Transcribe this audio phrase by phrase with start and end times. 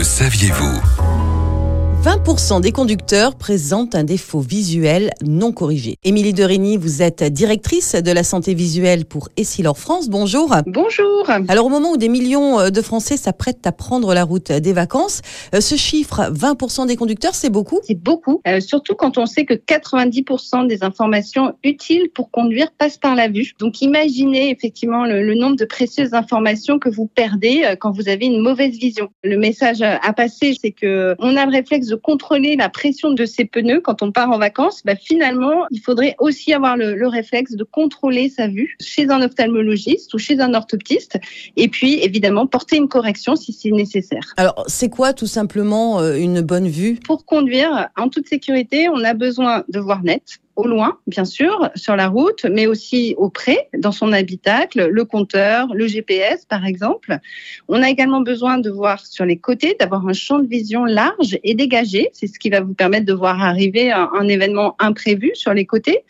[0.00, 0.80] Le saviez-vous?
[2.02, 5.96] 20% des conducteurs présentent un défaut visuel non corrigé.
[6.02, 10.08] Émilie Derigny, vous êtes directrice de la santé visuelle pour Essilor France.
[10.08, 10.56] Bonjour.
[10.64, 11.28] Bonjour.
[11.48, 14.72] Alors au moment où des millions euh, de Français s'apprêtent à prendre la route des
[14.72, 15.20] vacances,
[15.54, 17.80] euh, ce chiffre 20% des conducteurs, c'est beaucoup?
[17.82, 22.96] C'est beaucoup, euh, surtout quand on sait que 90% des informations utiles pour conduire passent
[22.96, 23.52] par la vue.
[23.58, 28.24] Donc imaginez effectivement le, le nombre de précieuses informations que vous perdez quand vous avez
[28.24, 29.10] une mauvaise vision.
[29.22, 33.24] Le message à passer, c'est que on a le réflexe de contrôler la pression de
[33.26, 37.08] ses pneus quand on part en vacances, bah finalement, il faudrait aussi avoir le, le,
[37.08, 41.18] réflexe de contrôler sa vue chez un ophtalmologiste ou chez un orthoptiste,
[41.56, 44.32] et puis évidemment porter une correction si c'est nécessaire.
[44.36, 46.94] Alors, c'est quoi tout simplement euh, une bonne vue?
[47.04, 51.70] Pour conduire en toute sécurité, on a besoin de voir net, au loin, bien sûr,
[51.74, 57.18] sur la route, mais aussi auprès, dans son habitacle, le compteur, le GPS, par exemple.
[57.68, 61.38] On a également besoin de voir sur les côtés, d'avoir un champ de vision large
[61.44, 62.10] et dégagé.
[62.12, 65.66] C'est ce qui va vous permettre de voir arriver un, un événement imprévu sur les
[65.66, 66.04] côtés.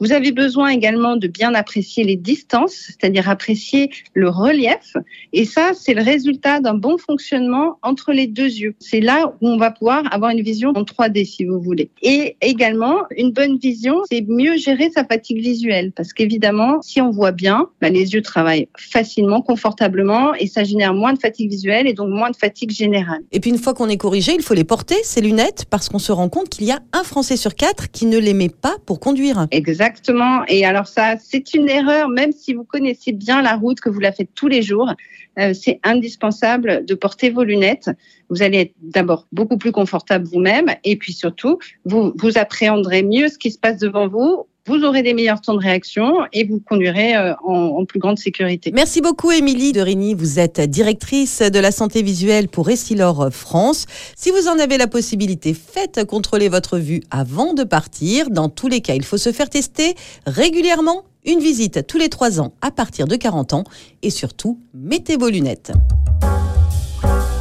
[0.00, 4.96] Vous avez besoin également de bien apprécier les distances, c'est-à-dire apprécier le relief.
[5.32, 8.74] Et ça, c'est le résultat d'un bon fonctionnement entre les deux yeux.
[8.80, 11.90] C'est là où on va pouvoir avoir une vision en 3D, si vous voulez.
[12.02, 15.92] Et également, une bonne vision, c'est mieux gérer sa fatigue visuelle.
[15.92, 20.92] Parce qu'évidemment, si on voit bien, bah, les yeux travaillent facilement, confortablement, et ça génère
[20.92, 23.20] moins de fatigue visuelle et donc moins de fatigue générale.
[23.30, 26.00] Et puis une fois qu'on est corrigé, il faut les porter, ces lunettes, parce qu'on
[26.00, 28.76] se rend compte qu'il y a un Français sur quatre qui ne les met pas
[28.86, 29.46] pour conduire.
[29.50, 29.83] Exactement.
[29.84, 30.44] Exactement.
[30.48, 34.00] Et alors ça, c'est une erreur, même si vous connaissez bien la route, que vous
[34.00, 34.90] la faites tous les jours.
[35.38, 37.90] Euh, c'est indispensable de porter vos lunettes.
[38.30, 43.28] Vous allez être d'abord beaucoup plus confortable vous-même, et puis surtout, vous vous appréhenderez mieux
[43.28, 46.60] ce qui se passe devant vous vous aurez des meilleurs temps de réaction et vous
[46.60, 48.70] conduirez en, en plus grande sécurité.
[48.72, 50.14] Merci beaucoup Émilie de Rigny.
[50.14, 53.86] Vous êtes directrice de la santé visuelle pour Essilor France.
[54.16, 58.30] Si vous en avez la possibilité, faites contrôler votre vue avant de partir.
[58.30, 59.94] Dans tous les cas, il faut se faire tester
[60.26, 61.04] régulièrement.
[61.26, 63.64] Une visite tous les 3 ans à partir de 40 ans.
[64.02, 65.72] Et surtout, mettez vos lunettes.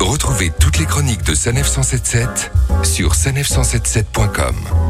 [0.00, 2.50] Retrouvez toutes les chroniques de Sanef 177
[2.82, 4.89] sur sanef177.com.